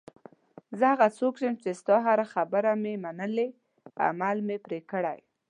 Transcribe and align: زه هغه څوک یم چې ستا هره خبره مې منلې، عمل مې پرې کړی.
زه 0.77 0.85
هغه 0.93 1.07
څوک 1.17 1.35
یم 1.45 1.55
چې 1.63 1.69
ستا 1.79 1.95
هره 2.07 2.25
خبره 2.33 2.71
مې 2.81 2.93
منلې، 3.03 3.47
عمل 4.05 4.37
مې 4.47 4.57
پرې 4.65 4.79
کړی. 4.91 5.19